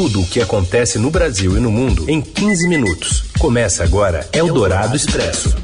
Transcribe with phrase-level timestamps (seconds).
[0.00, 3.30] Tudo o que acontece no Brasil e no mundo em 15 minutos.
[3.38, 5.54] Começa agora Eldorado Expresso.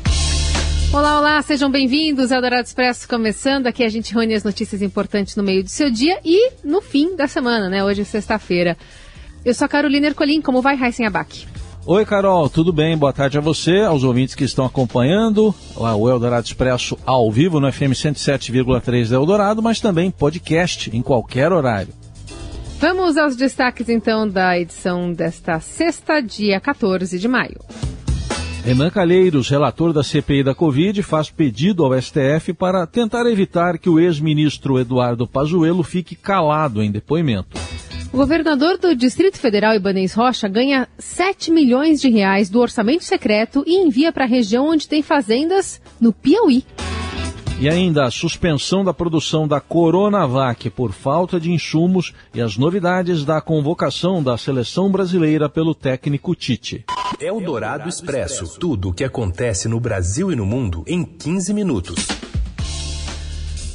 [0.93, 3.67] Olá, olá, sejam bem-vindos ao Eldorado Expresso começando.
[3.67, 7.17] Aqui a gente reúne as notícias importantes no meio do seu dia e no fim
[7.17, 7.83] da semana, né?
[7.83, 8.77] Hoje é sexta-feira.
[9.43, 11.46] Eu sou a Carolina Ercolim, como vai, Raíssen Abac?
[11.87, 12.95] Oi, Carol, tudo bem?
[12.95, 17.73] Boa tarde a você, aos ouvintes que estão acompanhando o Eldorado Expresso ao vivo no
[17.73, 21.95] FM 107,3 da Eldorado, mas também podcast em qualquer horário.
[22.79, 27.59] Vamos aos destaques então da edição desta sexta, dia 14 de maio.
[28.62, 33.89] Renan Calheiros, relator da CPI da Covid, faz pedido ao STF para tentar evitar que
[33.89, 37.57] o ex-ministro Eduardo Pazuello fique calado em depoimento.
[38.12, 43.65] O governador do Distrito Federal, Ibanez Rocha, ganha 7 milhões de reais do orçamento secreto
[43.67, 46.65] e envia para a região onde tem fazendas no Piauí.
[47.59, 53.24] E ainda a suspensão da produção da Coronavac por falta de insumos e as novidades
[53.24, 56.84] da convocação da seleção brasileira pelo técnico Tite.
[57.19, 58.58] É o Dourado Expresso.
[58.61, 61.94] Tudo o que acontece no Brasil e no mundo em 15 minutos.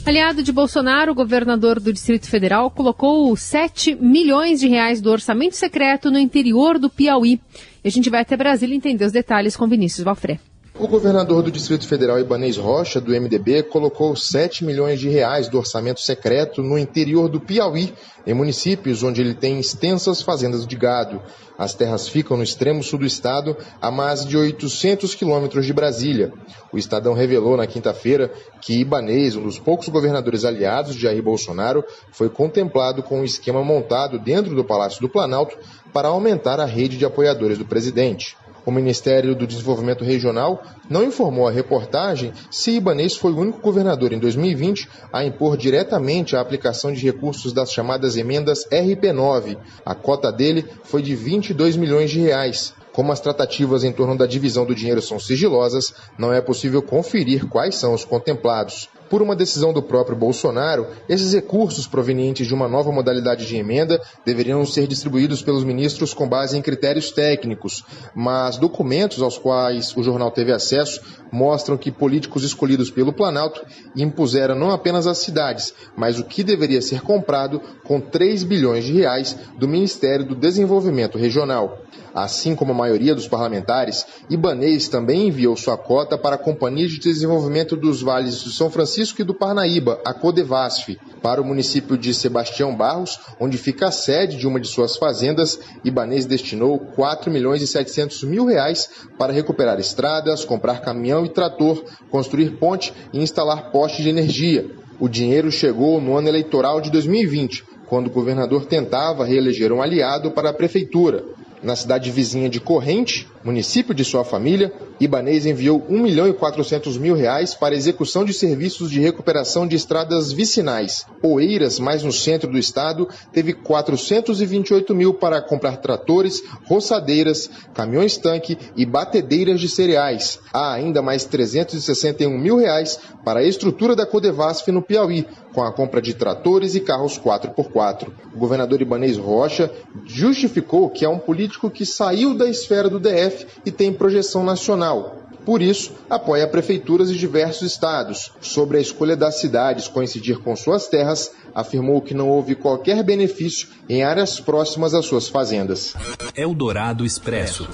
[0.06, 5.56] Aliado de Bolsonaro, o governador do Distrito Federal colocou 7 milhões de reais do orçamento
[5.56, 7.42] secreto no interior do Piauí.
[7.84, 10.40] E a gente vai até Brasília entender os detalhes com Vinícius Valfré.
[10.82, 15.60] O governador do Distrito Federal, Ibanez Rocha, do MDB, colocou 7 milhões de reais do
[15.60, 17.94] orçamento secreto no interior do Piauí,
[18.26, 21.22] em municípios onde ele tem extensas fazendas de gado.
[21.56, 26.34] As terras ficam no extremo sul do estado, a mais de 800 quilômetros de Brasília.
[26.74, 31.86] O Estadão revelou na quinta-feira que Ibanez, um dos poucos governadores aliados de Jair Bolsonaro,
[32.12, 35.56] foi contemplado com um esquema montado dentro do Palácio do Planalto
[35.94, 38.36] para aumentar a rede de apoiadores do presidente.
[38.66, 44.14] O Ministério do Desenvolvimento Regional não informou à reportagem se Ibanês foi o único governador
[44.14, 49.58] em 2020 a impor diretamente a aplicação de recursos das chamadas emendas RP9.
[49.86, 52.74] A cota dele foi de 22 milhões de reais.
[52.94, 57.48] Como as tratativas em torno da divisão do dinheiro são sigilosas, não é possível conferir
[57.48, 58.90] quais são os contemplados.
[59.12, 64.02] Por uma decisão do próprio Bolsonaro, esses recursos provenientes de uma nova modalidade de emenda
[64.26, 67.84] deveriam ser distribuídos pelos ministros com base em critérios técnicos,
[68.16, 73.62] mas documentos aos quais o jornal teve acesso mostram que políticos escolhidos pelo Planalto
[73.98, 78.94] impuseram não apenas as cidades, mas o que deveria ser comprado com 3 bilhões de
[78.94, 81.80] reais do Ministério do Desenvolvimento Regional.
[82.14, 87.00] Assim como a maioria dos parlamentares, Ibanês também enviou sua cota para a Companhia de
[87.00, 91.00] Desenvolvimento dos Vales de São Francisco e do Parnaíba, a Codevasf.
[91.22, 95.60] Para o município de Sebastião Barros, onde fica a sede de uma de suas fazendas,
[95.86, 101.84] Ibanês destinou 4 milhões e 700 mil reais para recuperar estradas, comprar caminhão e trator,
[102.10, 104.70] construir ponte e instalar postes de energia.
[105.00, 110.32] O dinheiro chegou no ano eleitoral de 2020, quando o governador tentava reeleger um aliado
[110.32, 111.24] para a prefeitura.
[111.64, 116.98] Na cidade vizinha de Corrente, município de sua família, Ibanês enviou 1 milhão e 400
[116.98, 121.06] mil reais para execução de serviços de recuperação de estradas vicinais.
[121.24, 128.86] Oeiras, mais no centro do estado, teve 428 mil para comprar tratores, roçadeiras, caminhões-tanque e
[128.86, 130.40] batedeiras de cereais.
[130.54, 135.72] Há ainda mais 361 mil reais para a estrutura da Codevasf no Piauí, com a
[135.72, 138.08] compra de tratores e carros 4x4.
[138.34, 139.72] O governador Ibanês Rocha
[140.06, 143.31] justificou que é um político que saiu da esfera do DF
[143.66, 145.18] e tem projeção nacional.
[145.46, 148.32] Por isso, apoia prefeituras de diversos estados.
[148.42, 153.68] Sobre a escolha das cidades coincidir com suas terras, afirmou que não houve qualquer benefício
[153.90, 155.96] em áreas próximas às suas fazendas.
[156.36, 157.68] Eldorado Expresso.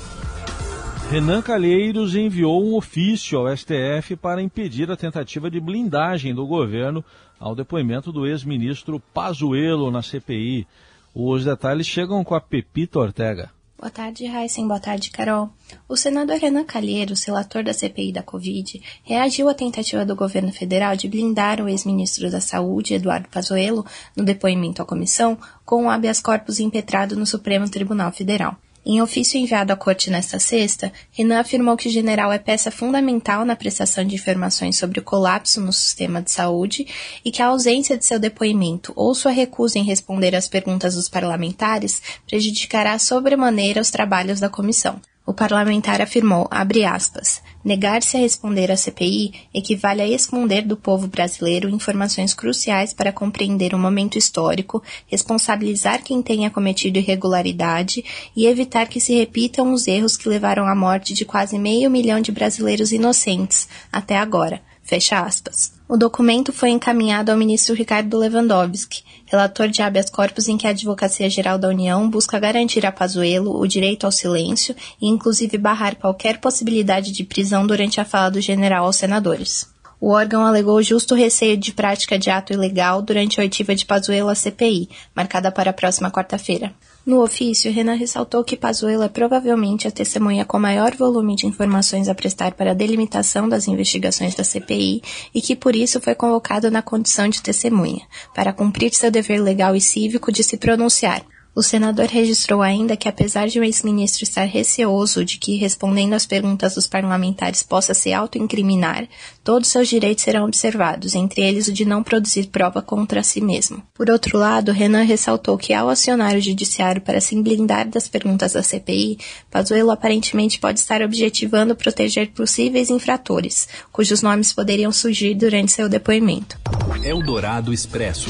[1.09, 7.03] Renan Calheiros enviou um ofício ao STF para impedir a tentativa de blindagem do governo
[7.39, 10.67] ao depoimento do ex-ministro Pazuello na CPI.
[11.15, 13.56] Os detalhes chegam com a Pepita Ortega.
[13.79, 14.67] Boa tarde, Heisen.
[14.67, 15.51] Boa tarde, Carol.
[15.87, 20.95] O senador Renan Calheiros, relator da CPI da Covid, reagiu à tentativa do governo federal
[20.95, 23.85] de blindar o ex-ministro da Saúde, Eduardo Pazuello,
[24.15, 28.57] no depoimento à comissão, com o habeas corpus impetrado no Supremo Tribunal Federal.
[28.89, 33.43] Em ofício enviado à corte nesta sexta, Renan afirmou que o general é peça fundamental
[33.43, 36.87] na prestação de informações sobre o colapso no sistema de saúde
[37.25, 41.09] e que a ausência de seu depoimento ou sua recusa em responder às perguntas dos
[41.09, 45.01] parlamentares prejudicará sobremaneira os trabalhos da comissão.
[45.27, 51.05] O parlamentar afirmou, abre aspas, negar-se a responder à CPI equivale a esconder do povo
[51.05, 58.87] brasileiro informações cruciais para compreender o momento histórico, responsabilizar quem tenha cometido irregularidade e evitar
[58.87, 62.93] que se repitam os erros que levaram à morte de quase meio milhão de brasileiros
[62.93, 64.61] inocentes até agora.
[64.81, 65.76] Fecha aspas.
[65.89, 70.71] O documento foi encaminhado ao ministro Ricardo Lewandowski, relator de habeas corpus em que a
[70.71, 75.95] Advocacia Geral da União busca garantir a Pazuello o direito ao silêncio e inclusive barrar
[75.95, 79.69] qualquer possibilidade de prisão durante a fala do general aos senadores.
[79.97, 84.27] O órgão alegou justo receio de prática de ato ilegal durante a oitiva de Pazuello
[84.27, 86.73] à CPI, marcada para a próxima quarta-feira.
[87.07, 92.09] No ofício, Renan ressaltou que Pazuello é provavelmente a testemunha com maior volume de informações
[92.09, 95.01] a prestar para a delimitação das investigações da CPI
[95.33, 98.05] e que por isso foi convocado na condição de testemunha,
[98.35, 101.23] para cumprir seu dever legal e cívico de se pronunciar,
[101.57, 106.23] o senador registrou ainda que, apesar de o ex-ministro estar receoso de que, respondendo às
[106.23, 109.09] perguntas dos parlamentares, possa se autoincriminar,
[109.43, 113.81] todos seus direitos serão observados, entre eles o de não produzir prova contra si mesmo.
[113.95, 118.53] Por outro lado, Renan ressaltou que, ao acionar o judiciário para se blindar das perguntas
[118.53, 119.17] da CPI,
[119.49, 126.55] Pazuello aparentemente pode estar objetivando proteger possíveis infratores, cujos nomes poderiam surgir durante seu depoimento.
[127.03, 128.29] Eldorado Expresso.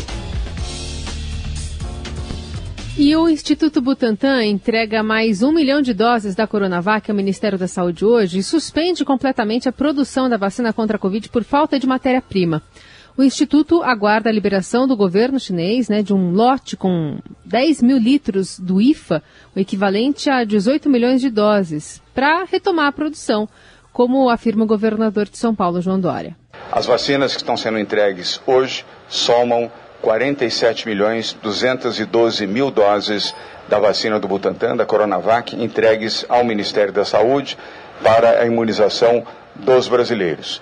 [3.00, 7.68] E o Instituto Butantan entrega mais um milhão de doses da Coronavac ao Ministério da
[7.68, 11.86] Saúde hoje e suspende completamente a produção da vacina contra a Covid por falta de
[11.86, 12.60] matéria-prima.
[13.16, 18.00] O Instituto aguarda a liberação do governo chinês né, de um lote com 10 mil
[18.00, 19.22] litros do IFA,
[19.56, 23.48] o equivalente a 18 milhões de doses, para retomar a produção,
[23.94, 26.36] como afirma o governador de São Paulo, João Dória.
[26.72, 29.72] As vacinas que estão sendo entregues hoje somam
[30.02, 33.34] 47 milhões 212 mil doses
[33.68, 37.58] da vacina do Butantan, da Coronavac, entregues ao Ministério da Saúde
[38.04, 40.62] para a imunização dos brasileiros.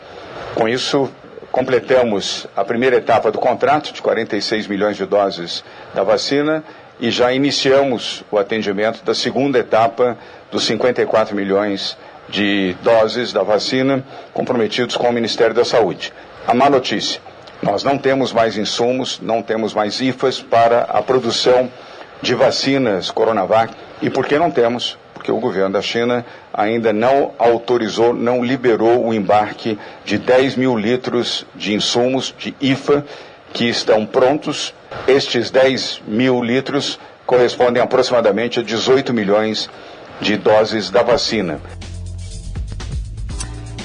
[0.56, 1.12] Com isso,
[1.52, 6.64] completamos a primeira etapa do contrato de 46 milhões de doses da vacina
[7.00, 10.18] e já iniciamos o atendimento da segunda etapa
[10.52, 11.98] dos 54 milhões
[12.30, 14.04] de doses da vacina
[14.34, 16.12] comprometidos com o Ministério da Saúde.
[16.48, 17.22] A má notícia
[17.66, 21.68] nós não temos mais insumos, não temos mais IFAs para a produção
[22.22, 23.74] de vacinas Coronavac.
[24.04, 24.96] E por que não temos?
[25.16, 26.24] Porque o governo da China
[26.54, 33.04] ainda não autorizou, não liberou o embarque de 10 mil litros de insumos de IFA
[33.52, 34.72] que estão prontos.
[35.08, 39.72] Estes 10 mil litros correspondem aproximadamente a 18 milhões
[40.22, 41.60] de doses da vacina.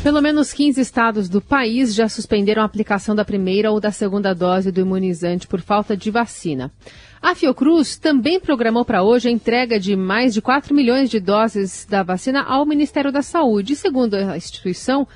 [0.02, 4.35] Pelo menos 15 estados do país já suspenderam a aplicação da primeira ou da segunda
[4.35, 6.73] dose do imunizante por falta de vacina.
[7.20, 11.87] A Fiocruz também programou para hoje a entrega de mais de 4 milhões de doses
[11.88, 13.76] da vacina ao Ministério da Saúde.
[13.76, 15.06] Segundo a instituição,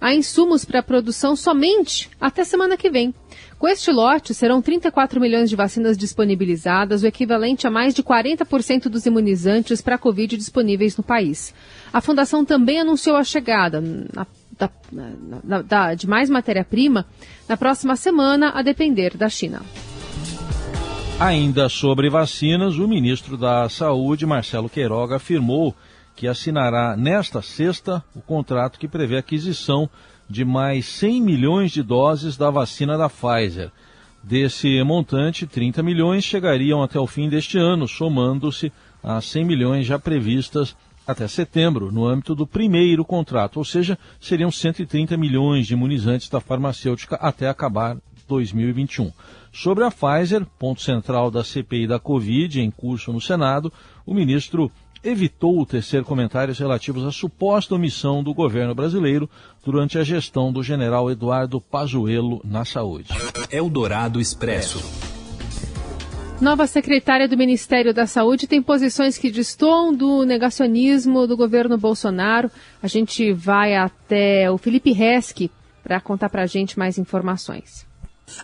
[0.00, 3.14] há insumos para produção somente até semana que vem.
[3.58, 8.84] Com este lote, serão 34 milhões de vacinas disponibilizadas, o equivalente a mais de 40%
[8.84, 11.54] dos imunizantes para a Covid disponíveis no país.
[11.92, 14.26] A Fundação também anunciou a chegada na,
[14.58, 14.70] da,
[15.42, 17.06] na, da, de mais matéria-prima
[17.48, 19.62] na próxima semana, a depender da China.
[21.18, 25.74] Ainda sobre vacinas, o ministro da Saúde, Marcelo Queiroga, afirmou
[26.16, 29.88] que assinará nesta sexta o contrato que prevê a aquisição
[30.28, 33.70] de mais 100 milhões de doses da vacina da Pfizer.
[34.22, 38.72] Desse montante, 30 milhões chegariam até o fim deste ano, somando-se
[39.02, 40.76] a 100 milhões já previstas
[41.10, 46.40] até setembro, no âmbito do primeiro contrato, ou seja, seriam 130 milhões de imunizantes da
[46.40, 47.96] farmacêutica até acabar
[48.28, 49.12] 2021.
[49.52, 53.72] Sobre a Pfizer, ponto central da CPI da Covid em curso no Senado,
[54.06, 54.70] o ministro
[55.02, 59.28] evitou tecer comentários relativos à suposta omissão do governo brasileiro
[59.64, 63.08] durante a gestão do general Eduardo Pazuello na saúde.
[63.50, 65.09] Eldorado Expresso.
[66.40, 72.50] Nova secretária do Ministério da Saúde tem posições que destoam do negacionismo do governo Bolsonaro.
[72.82, 75.50] A gente vai até o Felipe Resque
[75.82, 77.86] para contar para a gente mais informações.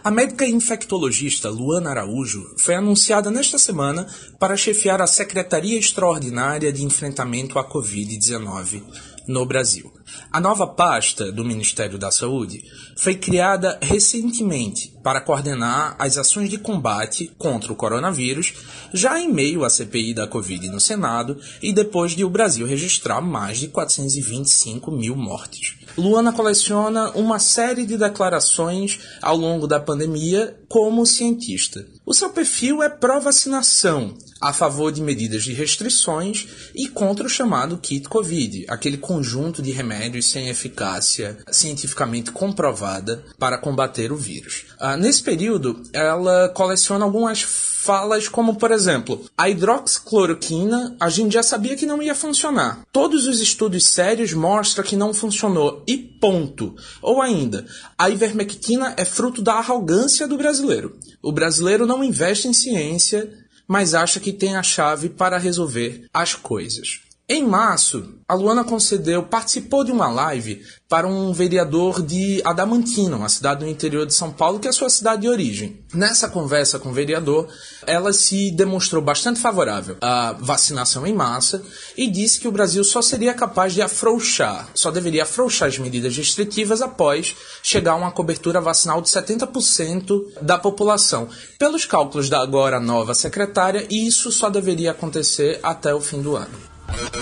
[0.05, 4.07] A médica infectologista Luana Araújo foi anunciada nesta semana
[4.38, 8.83] para chefiar a Secretaria Extraordinária de Enfrentamento à Covid-19
[9.26, 9.96] no Brasil.
[10.31, 12.65] A nova pasta do Ministério da Saúde
[12.97, 18.55] foi criada recentemente para coordenar as ações de combate contra o coronavírus,
[18.93, 23.21] já em meio à CPI da Covid no Senado e depois de o Brasil registrar
[23.21, 25.77] mais de 425 mil mortes.
[25.97, 31.87] Luana coleciona uma série de declarações ao longo da pandemia como cientista.
[32.05, 37.79] O seu perfil é pró-vacinação, a favor de medidas de restrições e contra o chamado
[37.79, 44.67] kit Covid, aquele conjunto de remédios sem eficácia cientificamente comprovada para combater o vírus.
[44.79, 51.43] Ah, nesse período, ela coleciona algumas falas como, por exemplo, a hidroxicloroquina, a gente já
[51.43, 52.83] sabia que não ia funcionar.
[52.93, 56.75] Todos os estudos sérios mostram que não funcionou e ponto.
[57.00, 57.65] Ou ainda,
[57.97, 60.99] a ivermectina é fruto da arrogância do brasileiro.
[61.23, 63.33] O brasileiro não investe em ciência,
[63.69, 67.06] mas acha que tem a chave para resolver as coisas.
[67.28, 73.28] Em março, a Luana concedeu, participou de uma live para um vereador de Adamantina, uma
[73.28, 75.80] cidade do interior de São Paulo, que é a sua cidade de origem.
[75.92, 77.49] Nessa conversa com o vereador,
[77.85, 81.64] ela se demonstrou bastante favorável à vacinação em massa
[81.97, 86.16] e disse que o Brasil só seria capaz de afrouxar, só deveria afrouxar as medidas
[86.16, 91.28] restritivas após chegar a uma cobertura vacinal de 70% da população.
[91.59, 96.75] Pelos cálculos da agora nova secretária, isso só deveria acontecer até o fim do ano.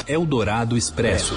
[0.06, 1.34] Eldorado Expresso.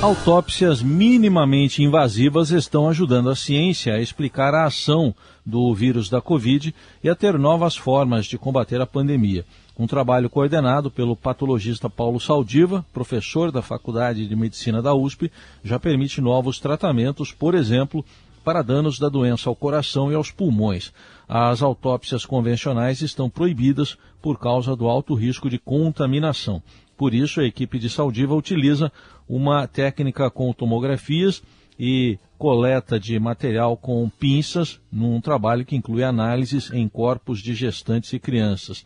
[0.00, 5.12] Autópsias minimamente invasivas estão ajudando a ciência a explicar a ação
[5.44, 6.72] do vírus da Covid
[7.02, 9.44] e a ter novas formas de combater a pandemia.
[9.76, 15.30] Um trabalho coordenado pelo patologista Paulo Saldiva, professor da Faculdade de Medicina da USP,
[15.64, 18.04] já permite novos tratamentos, por exemplo,
[18.44, 20.92] para danos da doença ao coração e aos pulmões.
[21.28, 26.62] As autópsias convencionais estão proibidas por causa do alto risco de contaminação.
[26.98, 28.90] Por isso, a equipe de Saldiva utiliza
[29.28, 31.40] uma técnica com tomografias
[31.78, 38.12] e coleta de material com pinças, num trabalho que inclui análises em corpos de gestantes
[38.12, 38.84] e crianças.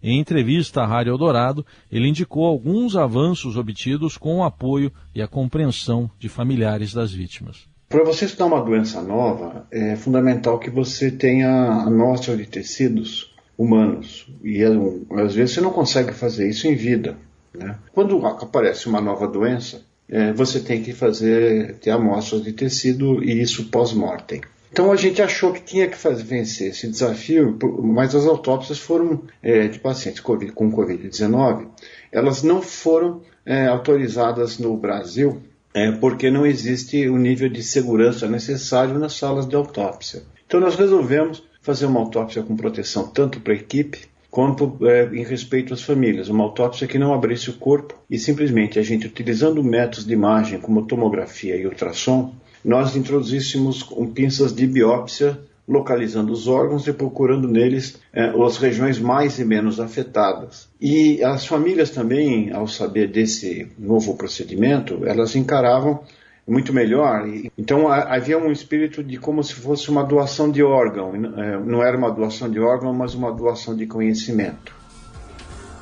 [0.00, 5.26] Em entrevista à Rádio Eldorado, ele indicou alguns avanços obtidos com o apoio e a
[5.26, 7.66] compreensão de familiares das vítimas.
[7.88, 14.28] Para você estudar uma doença nova, é fundamental que você tenha amostra de tecidos humanos.
[14.44, 17.18] E às vezes você não consegue fazer isso em vida.
[17.58, 17.76] Né?
[17.92, 23.40] Quando aparece uma nova doença, é, você tem que fazer ter amostras de tecido e
[23.40, 24.40] isso pós-mortem.
[24.70, 29.22] Então a gente achou que tinha que fazer, vencer esse desafio, mas as autópsias foram
[29.42, 31.68] é, de pacientes COVID, com Covid-19,
[32.12, 35.42] elas não foram é, autorizadas no Brasil
[35.74, 40.22] é, porque não existe o nível de segurança necessário nas salas de autópsia.
[40.46, 45.24] Então nós resolvemos fazer uma autópsia com proteção tanto para a equipe quanto é, em
[45.24, 49.62] respeito às famílias, uma autópsia que não abrisse o corpo e simplesmente a gente utilizando
[49.62, 56.48] métodos de imagem como tomografia e ultrassom, nós introduzíssemos com pinças de biópsia localizando os
[56.48, 60.66] órgãos e procurando neles é, as regiões mais e menos afetadas.
[60.80, 66.00] E as famílias também, ao saber desse novo procedimento, elas encaravam
[66.48, 67.28] muito melhor.
[67.56, 71.12] Então havia um espírito de como se fosse uma doação de órgão.
[71.36, 74.78] É, não era uma doação de órgão, mas uma doação de conhecimento.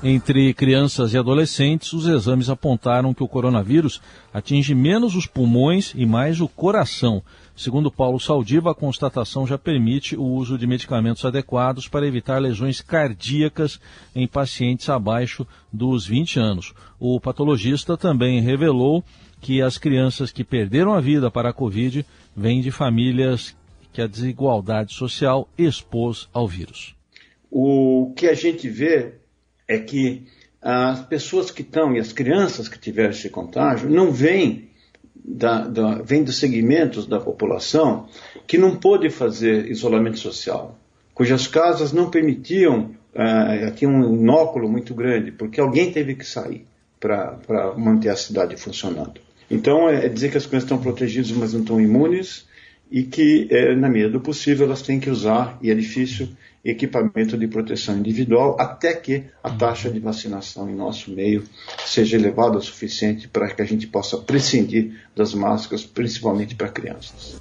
[0.03, 4.01] Entre crianças e adolescentes, os exames apontaram que o coronavírus
[4.33, 7.23] atinge menos os pulmões e mais o coração.
[7.57, 12.83] Segundo Paulo Saldiva, a constatação já permite o uso de medicamentos adequados para evitar lesões
[12.83, 13.81] cardíacas
[14.15, 16.75] em pacientes abaixo dos 20 anos.
[17.01, 19.03] O patologista também revelou
[19.47, 23.55] que as crianças que perderam a vida para a Covid vêm de famílias
[23.93, 26.97] que a desigualdade social expôs ao vírus.
[27.49, 29.13] O que a gente vê
[29.69, 30.27] é que
[30.61, 34.69] as pessoas que estão e as crianças que tiveram esse contágio não vêm,
[35.15, 38.09] da, da, dos segmentos da população
[38.49, 40.77] que não pôde fazer isolamento social,
[41.15, 46.67] cujas casas não permitiam, uh, tinha um inóculo muito grande, porque alguém teve que sair
[46.99, 49.26] para manter a cidade funcionando.
[49.51, 52.47] Então, é, é dizer que as crianças estão protegidas, mas não estão imunes,
[52.91, 56.29] e que, é, na medida do possível, elas têm que usar, e é difícil,
[56.65, 61.45] equipamento de proteção individual, até que a taxa de vacinação em nosso meio
[61.85, 67.41] seja elevada o suficiente para que a gente possa prescindir das máscaras, principalmente para crianças.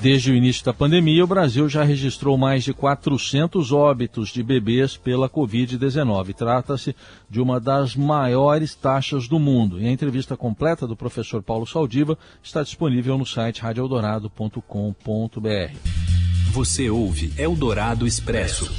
[0.00, 4.96] Desde o início da pandemia, o Brasil já registrou mais de 400 óbitos de bebês
[4.96, 6.34] pela Covid-19.
[6.34, 6.94] Trata-se
[7.30, 9.80] de uma das maiores taxas do mundo.
[9.80, 14.60] E a entrevista completa do professor Paulo Saldiva está disponível no site radioeldorado.com.br.
[16.52, 18.70] Você ouve Eldorado Expresso.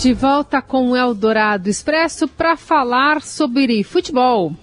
[0.00, 4.54] De volta com o Eldorado Expresso para falar sobre futebol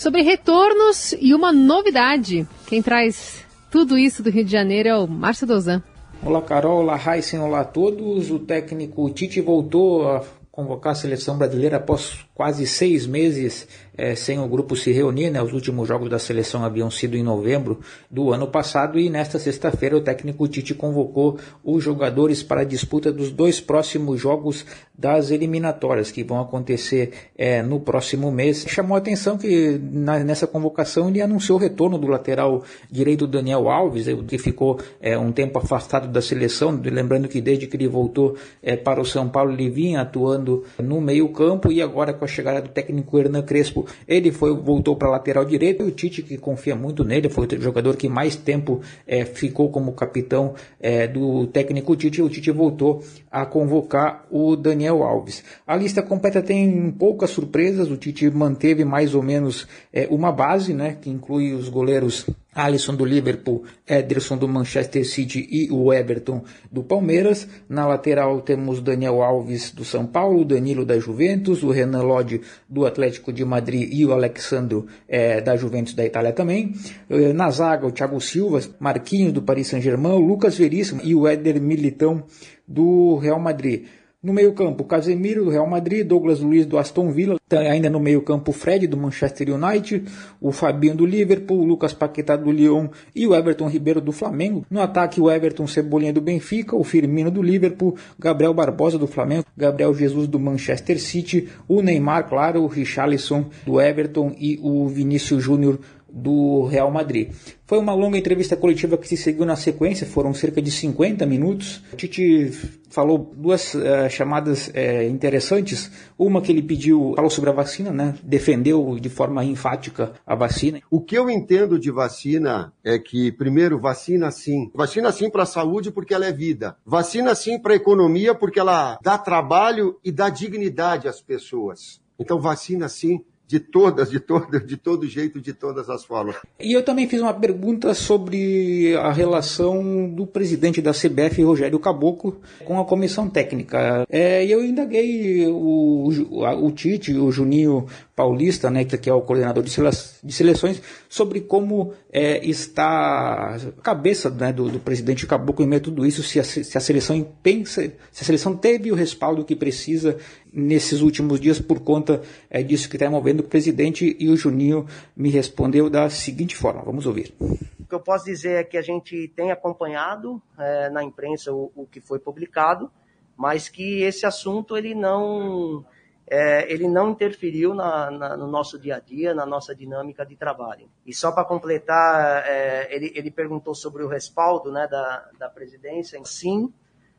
[0.00, 2.48] sobre retornos e uma novidade.
[2.66, 5.82] Quem traz tudo isso do Rio de Janeiro é o Márcio Dozan.
[6.24, 6.78] Olá, Carol.
[6.78, 7.38] Olá, Heisen.
[7.40, 8.30] Olá a todos.
[8.30, 13.68] O técnico Tite voltou a convocar a seleção brasileira após quase seis meses
[14.00, 15.42] é, sem o grupo se reunir, né?
[15.42, 17.80] Os últimos jogos da seleção haviam sido em novembro
[18.10, 23.12] do ano passado e nesta sexta-feira o técnico Tite convocou os jogadores para a disputa
[23.12, 24.64] dos dois próximos jogos
[24.96, 28.64] das eliminatórias que vão acontecer é, no próximo mês.
[28.66, 33.68] Chamou a atenção que na, nessa convocação ele anunciou o retorno do lateral direito Daniel
[33.68, 38.34] Alves, que ficou é, um tempo afastado da seleção, lembrando que desde que ele voltou
[38.62, 42.28] é, para o São Paulo ele vinha atuando no meio campo e agora com a
[42.30, 43.86] chegada do técnico Hernan Crespo.
[44.06, 47.46] Ele foi, voltou para a lateral direito e o Tite, que confia muito nele, foi
[47.46, 52.50] o jogador que mais tempo é, ficou como capitão é, do técnico Tite, o Tite
[52.50, 55.44] voltou a convocar o Daniel Alves.
[55.66, 60.72] A lista completa tem poucas surpresas, o Tite manteve mais ou menos é, uma base,
[60.72, 66.42] né, que inclui os goleiros Alisson do Liverpool, Ederson do Manchester City e o Everton
[66.70, 67.46] do Palmeiras.
[67.68, 72.84] Na lateral temos Daniel Alves do São Paulo, Danilo da Juventus, o Renan Lodge do
[72.84, 76.74] Atlético de Madrid e o Alexandro é, da Juventus da Itália também.
[77.08, 81.60] É, na zaga o Thiago Silva, Marquinhos do Paris Saint-Germain, Lucas Veríssimo e o Éder
[81.60, 82.24] Militão
[82.66, 83.84] do Real Madrid.
[84.22, 88.52] No meio-campo, Casemiro do Real Madrid, Douglas Luiz do Aston Villa, tá ainda no meio-campo,
[88.52, 90.04] Fred do Manchester United,
[90.38, 94.66] o Fabinho do Liverpool, o Lucas Paquetá do Lyon e o Everton Ribeiro do Flamengo.
[94.70, 99.46] No ataque, o Everton Cebolinha do Benfica, o Firmino do Liverpool, Gabriel Barbosa do Flamengo,
[99.56, 105.42] Gabriel Jesus do Manchester City, o Neymar, claro, o Richarlison do Everton e o Vinícius
[105.42, 105.80] Júnior
[106.12, 107.32] do Real Madrid.
[107.66, 111.82] Foi uma longa entrevista coletiva que se seguiu na sequência, foram cerca de 50 minutos.
[111.92, 112.50] O Tite
[112.90, 115.90] falou duas uh, chamadas uh, interessantes.
[116.18, 118.16] Uma que ele pediu, falou sobre a vacina, né?
[118.24, 120.80] defendeu de forma enfática a vacina.
[120.90, 124.68] O que eu entendo de vacina é que, primeiro, vacina sim.
[124.74, 126.76] Vacina sim para a saúde porque ela é vida.
[126.84, 132.00] Vacina sim para a economia porque ela dá trabalho e dá dignidade às pessoas.
[132.18, 136.36] Então, vacina sim de todas, de todas, de todo jeito, de todas as formas.
[136.60, 142.40] E eu também fiz uma pergunta sobre a relação do presidente da CBF, Rogério Caboclo,
[142.64, 144.06] com a comissão técnica.
[144.08, 149.64] É, eu indaguei o, o, o Tite, o Juninho Paulista, né, que é o coordenador
[149.64, 155.80] de, seleções, sobre como é, está a cabeça né, do, do, presidente Caboclo em meio
[155.80, 159.44] a tudo isso, se a, se a seleção pensa, se a seleção teve o respaldo
[159.44, 160.18] que precisa
[160.52, 164.86] nesses últimos dias por conta é, disso que está envolvendo o presidente e o Juninho
[165.16, 167.34] me respondeu da seguinte forma, vamos ouvir.
[167.40, 171.72] O que eu posso dizer é que a gente tem acompanhado é, na imprensa o,
[171.74, 172.90] o que foi publicado,
[173.36, 175.84] mas que esse assunto ele não
[176.30, 180.36] é, ele não interferiu na, na, no nosso dia a dia, na nossa dinâmica de
[180.36, 180.88] trabalho.
[181.04, 186.20] E só para completar, é, ele, ele, perguntou sobre o respaldo né, da, da presidência.
[186.24, 186.72] Sim,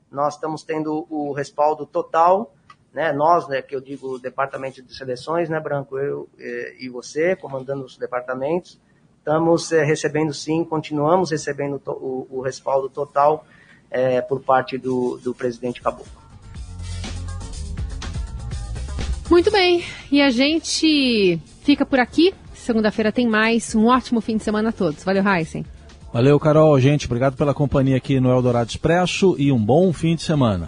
[0.10, 2.56] nós estamos tendo o respaldo total,
[2.94, 7.36] né, nós, né, que eu digo departamento de seleções, né, Branco, eu é, e você,
[7.36, 8.80] comandando os departamentos,
[9.18, 13.46] estamos é, recebendo sim, continuamos recebendo o, o respaldo total
[13.90, 16.22] é, por parte do, do presidente Caboclo.
[19.30, 22.34] Muito bem, e a gente fica por aqui.
[22.54, 23.74] Segunda-feira tem mais.
[23.74, 25.04] Um ótimo fim de semana a todos.
[25.06, 25.66] Valeu, Heisen.
[26.12, 26.78] Valeu, Carol.
[26.80, 30.68] Gente, obrigado pela companhia aqui no Eldorado Expresso e um bom fim de semana.